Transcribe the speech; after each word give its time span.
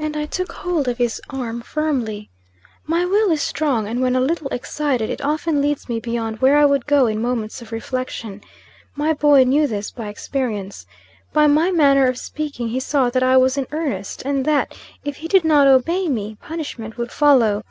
And 0.00 0.16
I 0.16 0.26
took 0.26 0.50
hold 0.50 0.88
of 0.88 0.98
his 0.98 1.22
arm 1.30 1.60
firmly. 1.60 2.28
My 2.88 3.04
will 3.04 3.30
is 3.30 3.40
strong, 3.40 3.86
and 3.86 4.00
when 4.00 4.16
a 4.16 4.20
little 4.20 4.48
excited, 4.48 5.08
it 5.10 5.20
often 5.24 5.62
leads 5.62 5.88
me 5.88 6.00
beyond 6.00 6.40
where 6.40 6.56
I 6.56 6.64
would 6.64 6.86
go 6.88 7.06
in 7.06 7.22
moments 7.22 7.62
of 7.62 7.70
reflection. 7.70 8.42
My 8.96 9.12
boy 9.12 9.44
knew 9.44 9.68
this 9.68 9.92
by 9.92 10.08
experience. 10.08 10.86
By 11.32 11.46
my 11.46 11.70
manner 11.70 12.08
of 12.08 12.18
speaking 12.18 12.70
he 12.70 12.80
saw 12.80 13.10
that 13.10 13.22
I 13.22 13.36
was 13.36 13.56
in 13.56 13.68
earnest, 13.70 14.24
and 14.24 14.44
that, 14.44 14.76
if 15.04 15.18
he 15.18 15.28
did 15.28 15.44
not 15.44 15.68
obey 15.68 16.08
me, 16.08 16.36
punishment 16.42 16.98
would 16.98 17.12
follow. 17.12 17.62